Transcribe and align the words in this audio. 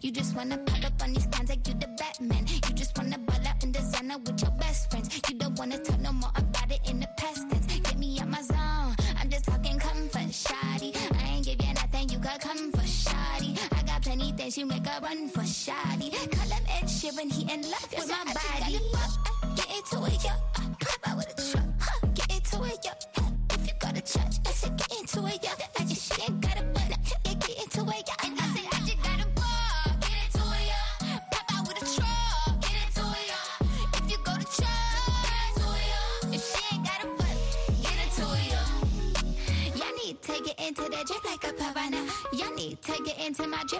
You 0.00 0.10
just 0.12 0.36
wanna 0.36 0.58
pop 0.58 0.84
up 0.84 1.02
on 1.02 1.12
these 1.12 1.26
cans, 1.26 1.48
like 1.48 1.66
you 1.66 1.74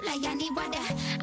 like 0.05 0.25
I 0.25 0.35
need 0.35 0.55
water. 0.55 1.18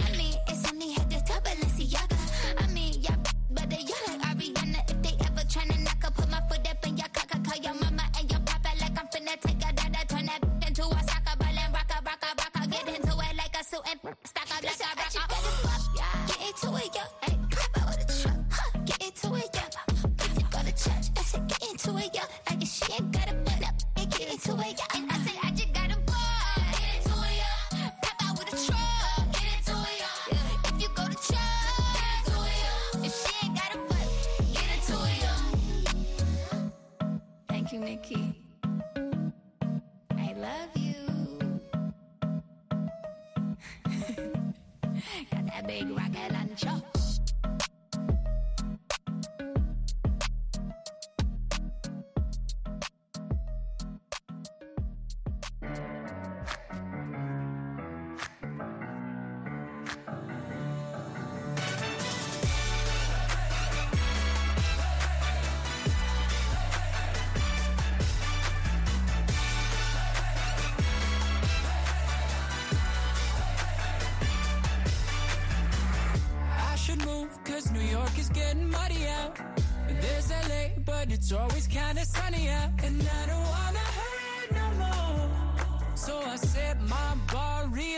big 45.76 45.90
rocket 45.90 46.45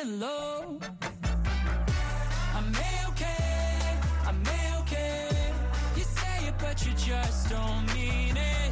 low. 0.07 0.79
I'm 2.55 2.71
okay, 3.09 3.99
I'm 4.25 4.41
okay. 4.79 5.29
You 5.95 6.03
say 6.03 6.47
it, 6.47 6.53
but 6.59 6.85
you 6.85 6.93
just 6.93 7.49
don't 7.49 7.85
mean 7.93 8.37
it. 8.37 8.71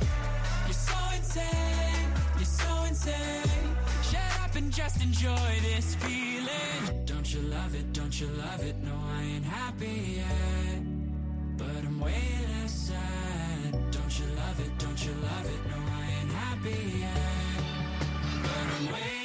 You're 0.65 0.73
so 0.73 0.95
insane, 1.13 2.07
you're 2.37 2.45
so 2.45 2.83
insane. 2.87 3.75
Shut 4.01 4.39
up 4.43 4.55
and 4.55 4.71
just 4.71 5.03
enjoy 5.03 5.51
this 5.61 5.95
feeling. 5.95 7.05
Don't 7.05 7.31
you 7.33 7.41
love 7.41 7.75
it? 7.75 7.91
Don't 7.91 8.19
you 8.19 8.27
love 8.27 8.63
it? 8.63 8.75
No, 8.81 8.93
I 9.17 9.21
ain't 9.23 9.45
happy 9.45 10.21
yet, 10.23 10.83
but 11.57 11.83
I'm 11.85 11.99
way 11.99 12.23
less 12.61 12.71
sad. 12.71 13.91
Don't 13.91 14.19
you 14.19 14.25
love 14.37 14.59
it? 14.61 14.77
Don't 14.77 15.05
you 15.05 15.11
love 15.11 15.45
it? 15.45 15.61
No, 15.69 15.77
I 15.99 16.05
ain't 16.21 16.31
happy 16.31 16.99
yet, 16.99 17.63
but 18.41 18.65
I'm 18.77 18.93
way. 18.93 19.24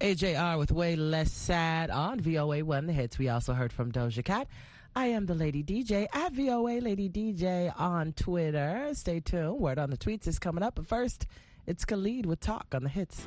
AJR 0.00 0.58
with 0.58 0.72
Way 0.72 0.94
Less 0.94 1.32
Sad 1.32 1.90
on 1.90 2.20
VOA1 2.20 2.86
The 2.86 2.92
Hits. 2.92 3.18
We 3.18 3.30
also 3.30 3.54
heard 3.54 3.72
from 3.72 3.92
Doja 3.92 4.22
Cat. 4.22 4.46
I 4.94 5.06
am 5.06 5.24
the 5.24 5.34
Lady 5.34 5.62
DJ 5.62 6.06
at 6.12 6.32
VOA 6.32 6.80
Lady 6.80 7.08
DJ 7.08 7.72
on 7.80 8.12
Twitter. 8.12 8.90
Stay 8.92 9.20
tuned. 9.20 9.58
Word 9.58 9.78
on 9.78 9.88
the 9.88 9.96
tweets 9.96 10.28
is 10.28 10.38
coming 10.38 10.62
up. 10.62 10.74
But 10.74 10.86
first, 10.86 11.26
it's 11.66 11.86
Khalid 11.86 12.26
with 12.26 12.40
Talk 12.40 12.66
on 12.74 12.82
the 12.82 12.90
Hits. 12.90 13.26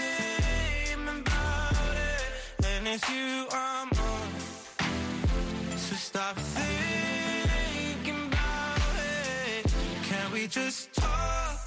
it's 2.93 3.09
you 3.09 3.47
I'm 3.51 3.87
on. 3.87 4.29
So 5.77 5.95
stop 5.95 6.35
thinking 6.35 8.27
about 8.27 8.81
it. 8.97 9.73
Can 10.03 10.31
we 10.33 10.47
just 10.47 10.93
talk? 10.93 11.57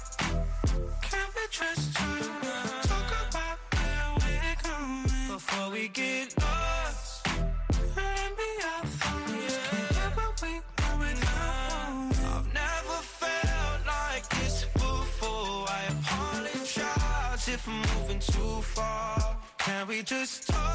Can 1.01 1.27
we 1.35 1.45
just 1.49 1.95
talk? 1.95 2.41
Talk 2.83 3.11
about 3.29 3.57
where 3.73 4.09
we're 4.21 4.57
going 4.61 5.03
before 5.33 5.69
we 5.71 5.87
get 5.87 6.35
lost. 6.41 7.27
We. 10.41 10.51
I've 12.33 12.53
never 12.53 12.99
felt 13.21 13.81
like 13.87 14.29
this 14.29 14.65
before. 14.73 15.65
I 15.67 15.85
apologize 15.97 17.47
if 17.47 17.67
I'm 17.67 17.81
moving 17.81 18.19
too 18.19 18.61
far. 18.61 19.37
Can 19.57 19.87
we 19.87 20.03
just 20.03 20.47
talk? 20.49 20.74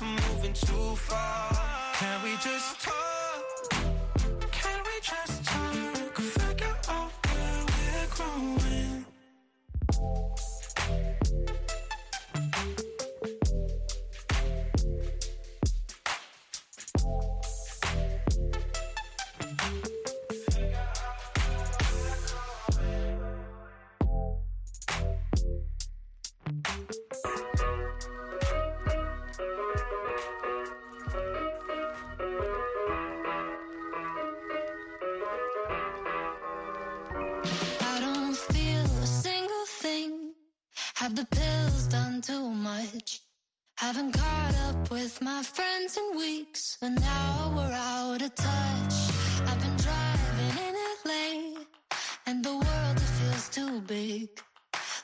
moving 0.00 0.52
too 0.52 0.94
far. 0.94 1.50
Can 1.94 2.22
we 2.22 2.36
just 2.36 2.80
talk? 2.80 3.11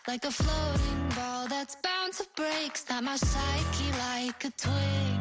Like 0.08 0.24
a 0.24 0.30
floating 0.30 1.08
ball 1.14 1.48
that's 1.48 1.76
bound 1.82 2.14
to 2.14 2.24
break. 2.34 2.78
Snap 2.78 3.04
my 3.04 3.16
psyche 3.16 3.90
like 4.08 4.42
a 4.42 4.50
twig. 4.56 5.20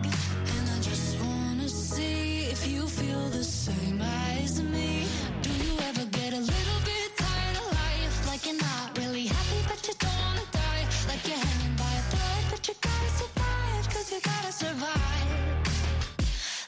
And 0.56 0.66
I 0.76 0.80
just 0.80 1.20
wanna 1.20 1.68
see 1.68 2.46
if 2.46 2.66
you 2.66 2.88
feel 2.88 3.28
the 3.28 3.44
same 3.44 4.00
as 4.40 4.62
me. 4.64 5.06
Do 5.42 5.50
you 5.66 5.74
ever 5.90 6.06
get 6.06 6.32
a 6.32 6.40
little 6.40 6.80
bit 6.86 7.10
tired 7.18 7.58
of 7.58 7.68
life? 7.84 8.28
Like 8.30 8.46
you're 8.46 8.62
not 8.62 8.98
really 8.98 9.26
happy, 9.26 9.62
but 9.68 9.86
you 9.86 9.94
don't 10.00 10.20
wanna 10.24 10.48
die. 10.54 10.86
like 11.10 11.24
you're 11.28 11.44
hanging 11.48 11.76
by 11.76 11.92
a 12.02 12.04
thread, 12.14 12.44
but 12.52 12.62
you 12.70 12.76
gotta 12.80 13.12
survive, 13.22 13.84
cause 13.94 14.08
you 14.14 14.20
gotta 14.24 14.54
survive. 14.54 15.28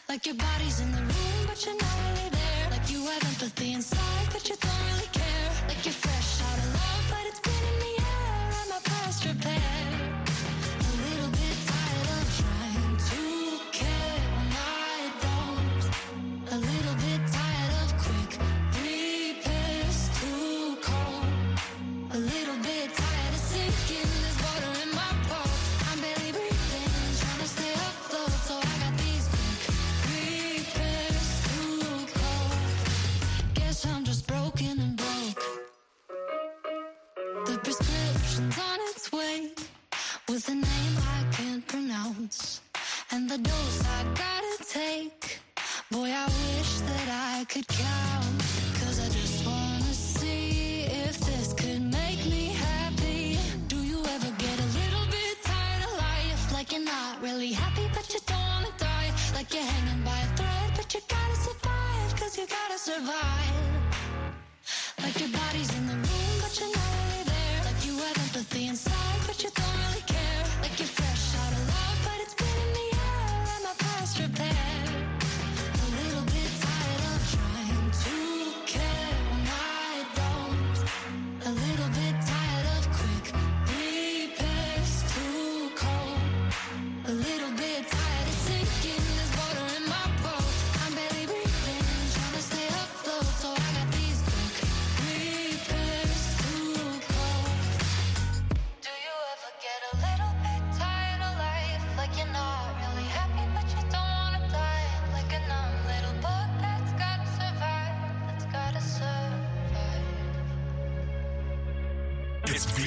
Like 0.10 0.26
your 0.26 0.36
body's 0.36 0.82
in 0.82 0.92
the 0.92 1.04
room, 1.14 1.40
but 1.48 1.66
you're 1.66 1.80
not 1.86 1.96
really 2.04 2.30
there. 2.36 2.66
Like 2.72 2.92
you 2.92 3.00
have 3.12 3.24
empathy 3.32 3.72
inside, 3.72 4.28
but 4.34 4.44
you 4.50 4.58
don't 4.60 4.82
really 4.92 5.10
care. 5.14 5.50
Like 5.70 5.82
you're 5.86 6.00
fresh 6.06 6.32
out 6.48 6.58
of 6.64 6.68
love, 6.76 7.04
but 7.12 7.24
it's 7.30 7.40
been 7.40 7.64
in 7.72 7.80
the 7.80 7.99
past 9.20 9.26
repair. 9.26 10.09
With 40.50 40.64
a 40.64 40.79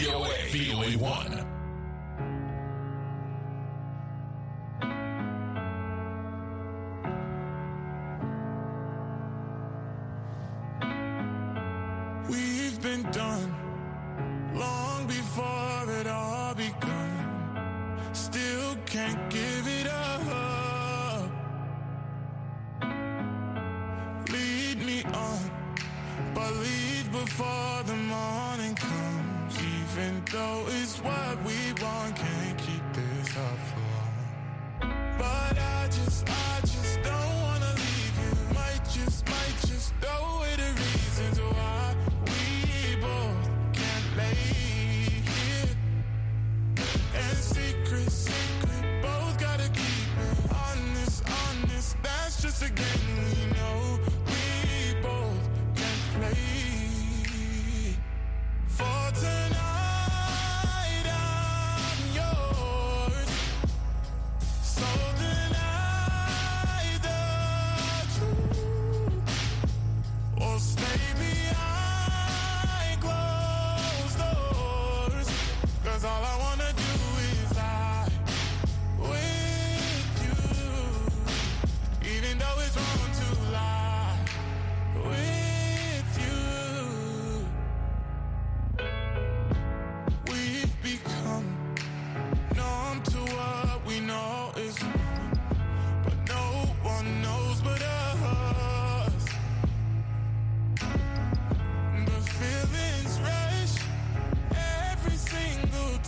VOA, 0.02 0.28
VOA 0.50 0.96
1. 0.96 1.41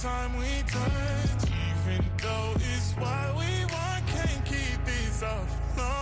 time 0.05 0.37
we 0.37 0.63
touch, 0.69 1.49
even 1.49 2.05
though 2.21 2.53
it's 2.57 2.93
why 2.99 3.25
we 3.39 3.65
want, 3.73 4.07
can't 4.07 4.45
keep 4.45 4.79
these 4.85 5.23
off. 5.23 5.51
No, 5.79 5.95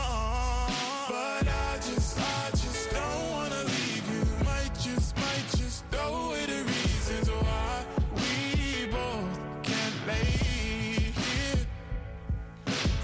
but 1.09 1.47
I 1.47 1.77
just, 1.77 2.19
I 2.19 2.51
just 2.51 2.91
don't 2.91 3.31
wanna 3.31 3.63
leave 3.63 4.05
you. 4.13 4.45
Might 4.45 4.75
just, 4.75 5.17
might 5.17 5.47
just 5.57 5.87
throw 5.93 6.31
away 6.31 6.47
the 6.47 6.65
reasons 6.65 7.31
why 7.31 7.85
we 8.17 8.87
both 8.91 9.63
can't 9.63 9.99
lay 10.09 10.35
here. 11.23 11.63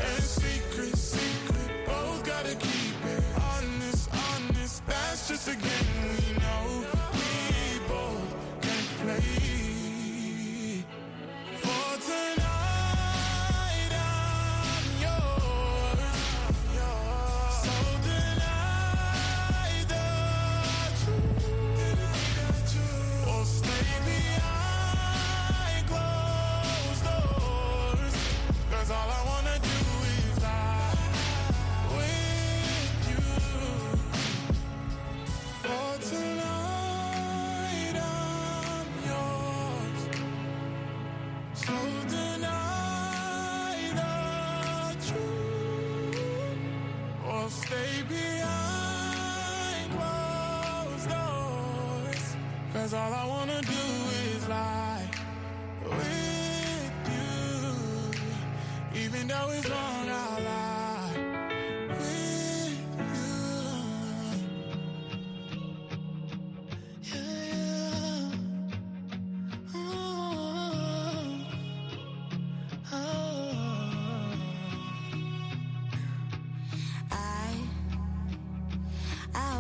And 0.03 0.23
secret, 0.25 0.97
secret, 0.97 1.87
both 1.87 2.25
gotta 2.27 2.57
keep 2.57 2.97
it 3.15 3.23
honest, 3.53 4.11
honest. 4.27 4.85
That's 4.85 5.29
just 5.29 5.47
a 5.47 5.55
game. 5.55 5.78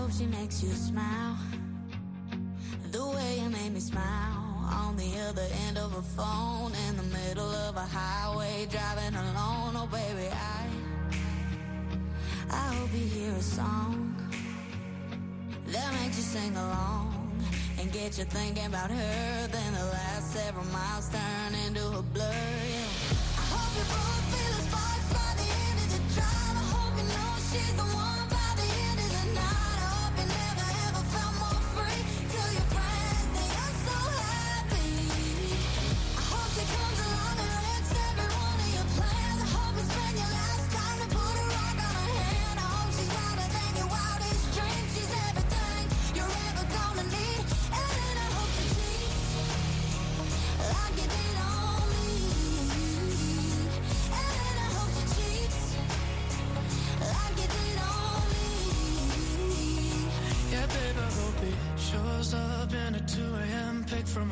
hope 0.08 0.16
she 0.16 0.26
makes 0.26 0.62
you 0.62 0.70
smile. 0.70 1.36
The 2.92 3.06
way 3.06 3.40
you 3.42 3.50
made 3.50 3.74
me 3.74 3.80
smile 3.80 4.64
on 4.82 4.96
the 4.96 5.10
other 5.28 5.46
end 5.66 5.76
of 5.76 5.94
a 5.96 6.02
phone 6.02 6.72
in 6.88 6.96
the 6.96 7.02
middle 7.02 7.50
of 7.68 7.76
a 7.76 7.86
highway 7.96 8.66
driving 8.70 9.14
alone. 9.14 9.72
Oh 9.76 9.88
baby, 9.90 10.28
I 10.32 10.66
I 12.50 12.74
hope 12.74 12.90
you 12.94 13.06
hear 13.06 13.32
a 13.32 13.42
song 13.42 14.16
that 15.66 15.92
makes 16.00 16.16
you 16.16 16.22
sing 16.22 16.56
along 16.56 17.44
and 17.78 17.92
get 17.92 18.16
you 18.18 18.24
thinking 18.24 18.66
about 18.66 18.90
her. 18.90 19.48
Then 19.48 19.72
the 19.74 19.86
last 19.96 20.32
several 20.32 20.64
miles 20.66 21.10
turn 21.10 21.54
into 21.66 21.86
a 21.86 22.02
blur. 22.02 22.46
Yeah. 22.74 22.88
I 23.36 23.44
hope 23.52 23.72
you 23.78 23.84
both 23.94 24.24
feel 24.32 24.52
the 24.56 24.62
sparks 24.68 25.08
by 25.18 25.30
the 25.40 25.48
end 25.66 25.78
of 25.84 25.88
the 25.94 26.00
drive. 26.14 26.56
I 26.62 26.66
hope 26.74 26.94
you 26.96 27.06
know 27.12 27.30
she's 27.50 27.76
the 27.76 27.88
one. 27.96 28.07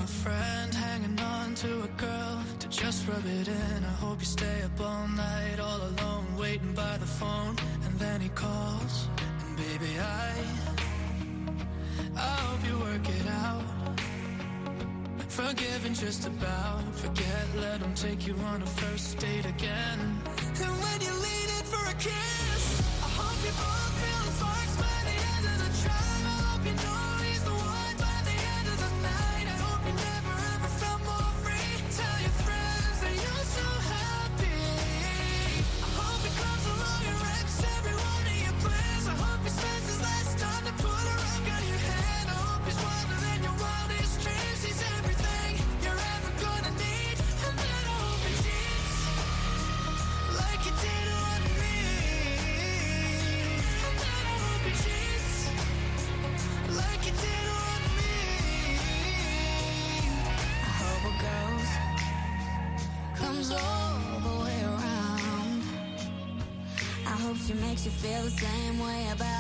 a 0.07 0.09
friend 0.09 0.73
hanging 0.73 1.19
on 1.19 1.53
to 1.57 1.83
a 1.83 1.89
girl 1.97 2.45
to 2.61 2.69
just 2.69 3.09
rub 3.09 3.27
it 3.27 3.49
in. 3.49 3.79
I 3.93 3.95
hope 4.05 4.21
you 4.21 4.27
stay 4.27 4.63
up 4.63 4.81
all 4.81 5.09
night, 5.09 5.59
all 5.59 5.81
alone, 5.91 6.27
waiting 6.39 6.73
by 6.75 6.97
the 6.99 7.11
phone. 7.19 7.57
And 7.85 7.99
then 7.99 8.21
he 8.21 8.29
calls, 8.29 9.09
and 9.43 9.57
baby, 9.57 9.93
I, 9.99 10.33
I 12.17 12.35
hope 12.47 12.63
you 12.69 12.79
work 12.79 13.09
it 13.19 13.27
out. 13.47 13.65
forgiving 15.29 15.95
just 15.95 16.27
about, 16.27 16.83
forget, 16.95 17.45
let 17.57 17.81
him 17.81 17.95
take 17.95 18.27
you 18.29 18.37
on 18.53 18.63
a 18.63 18.67
first 18.67 19.19
date 19.19 19.47
again. 19.47 19.99
And 20.63 20.73
when 20.85 20.99
you 21.07 21.13
lean 21.27 21.49
in 21.59 21.65
for 21.73 21.85
a 21.91 21.95
kiss. 21.95 22.36
feel 68.07 68.23
the 68.23 68.31
same 68.31 68.79
way 68.79 69.09
about 69.13 69.36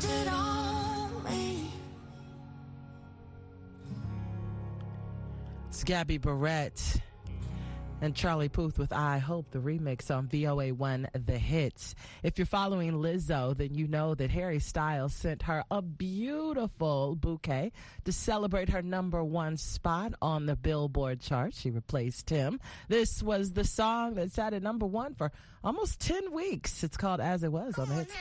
depicted 0.00 0.28
on 0.28 1.24
me. 1.24 1.70
It's 5.68 5.84
Gabby 5.84 6.18
Barrett 6.18 7.00
and 8.02 8.14
Charlie 8.14 8.48
Puth 8.48 8.78
with 8.78 8.92
I 8.92 9.18
Hope, 9.18 9.50
the 9.50 9.58
remix 9.58 10.14
on 10.14 10.26
VOA1 10.26 11.26
The 11.26 11.38
Hits. 11.38 11.94
If 12.22 12.38
you're 12.38 12.46
following 12.46 12.92
Lizzo, 12.92 13.54
then 13.54 13.74
you 13.74 13.88
know 13.88 14.14
that 14.14 14.30
Harry 14.30 14.58
Styles 14.58 15.14
sent 15.14 15.42
her 15.42 15.64
a 15.70 15.82
beautiful 15.82 17.14
bouquet 17.14 17.72
to 18.04 18.12
celebrate 18.12 18.70
her 18.70 18.80
number 18.80 19.22
one 19.22 19.58
spot 19.58 20.14
on 20.22 20.46
the 20.46 20.56
Billboard 20.56 21.20
chart. 21.20 21.54
She 21.54 21.70
replaced 21.70 22.30
him. 22.30 22.58
This 22.88 23.22
was 23.22 23.52
the 23.52 23.64
song 23.64 24.14
that 24.14 24.32
sat 24.32 24.54
at 24.54 24.62
number 24.62 24.86
one 24.86 25.14
for 25.14 25.30
almost 25.62 26.00
10 26.00 26.32
weeks. 26.32 26.82
It's 26.82 26.96
called 26.96 27.20
As 27.20 27.42
It 27.42 27.52
Was 27.52 27.74
Come 27.74 27.82
on 27.82 27.88
The 27.90 27.94
oh, 27.94 27.98
Hits. 27.98 28.12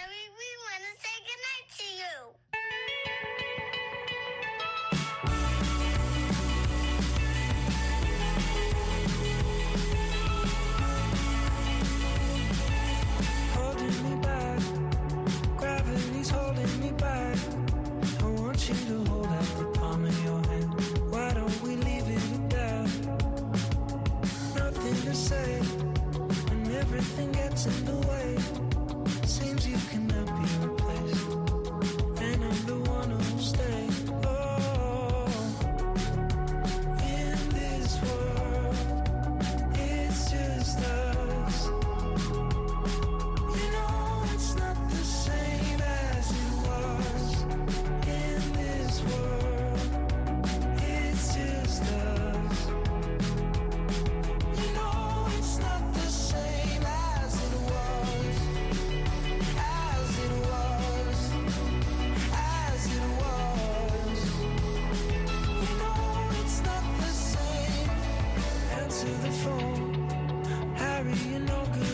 you 71.27 71.39
no 71.39 71.65
good. 71.73 71.88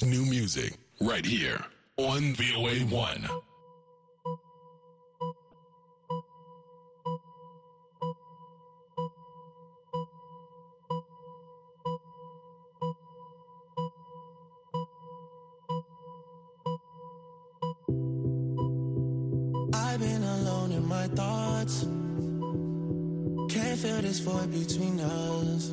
It's 0.00 0.06
new 0.06 0.24
music 0.26 0.74
right 1.00 1.26
here 1.26 1.60
on 1.96 2.32
VOA 2.34 2.86
1. 2.86 3.28
I've 19.74 19.98
been 19.98 20.22
alone 20.22 20.70
in 20.70 20.86
my 20.86 21.08
thoughts. 21.08 21.82
Can't 23.52 23.80
feel 23.80 24.00
this 24.02 24.20
void 24.20 24.52
between 24.52 25.00
us. 25.00 25.72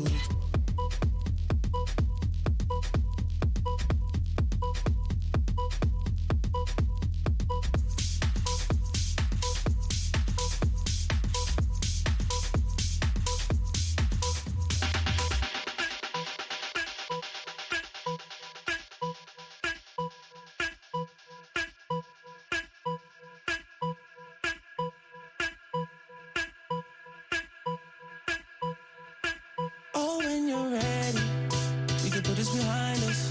We 32.27 32.33
it's 32.33 32.49
behind 32.55 33.03
us. 33.03 33.30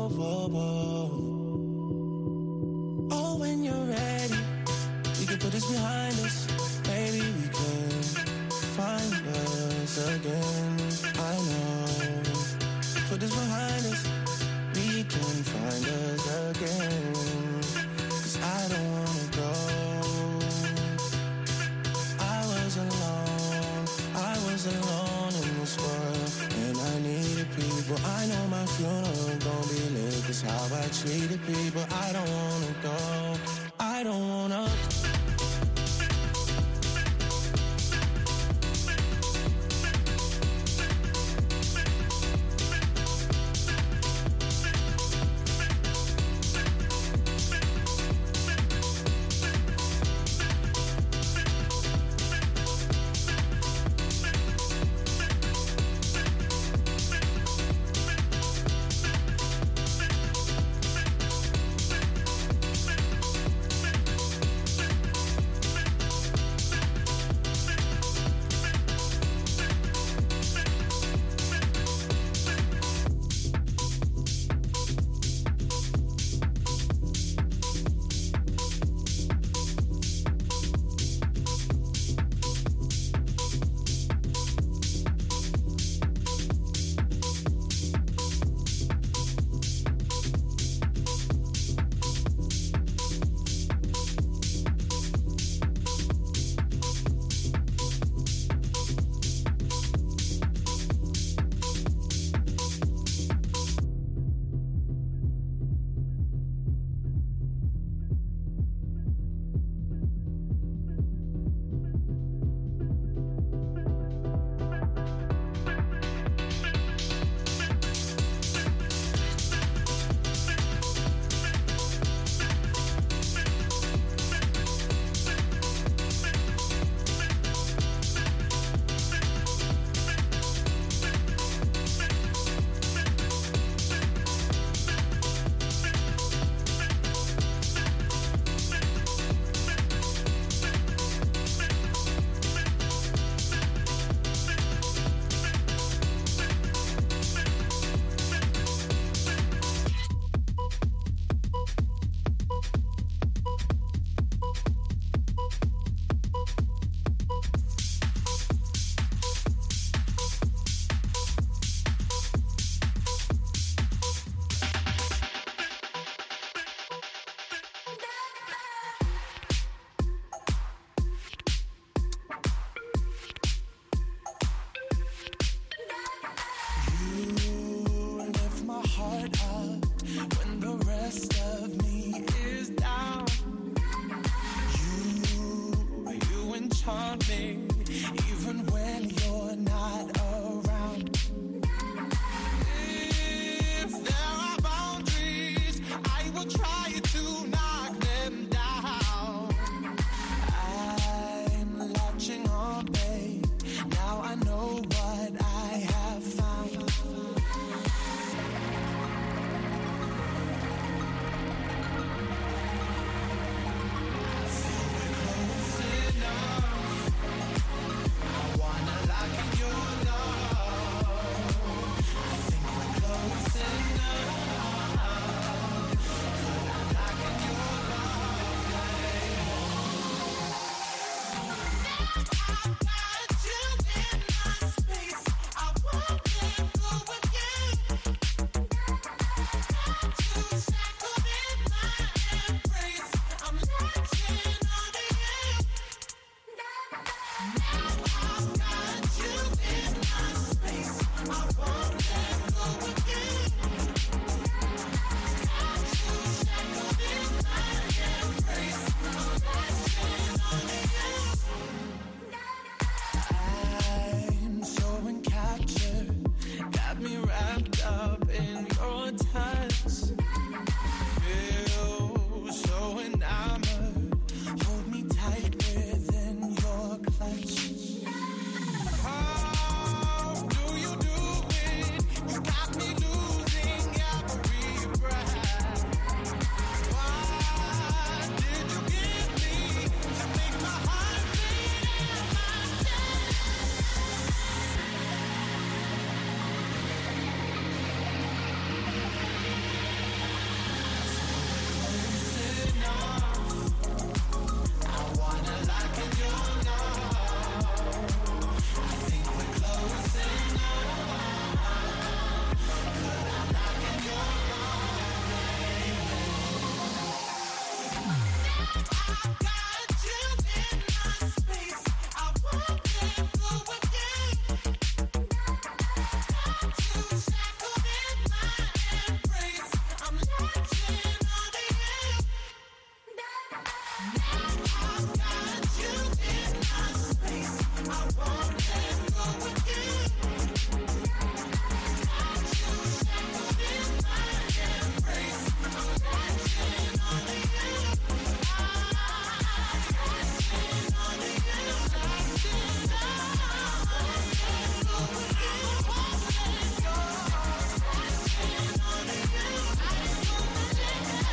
Funeral 28.81 29.37
gon' 29.45 29.67
be 29.69 29.81
lit. 29.95 30.23
Cause 30.25 30.41
how 30.41 30.65
I 30.75 30.87
treated 30.89 31.41
people. 31.45 31.85
I 31.91 32.13
don't 32.13 32.29
wanna 32.29 32.73
go. 32.81 33.60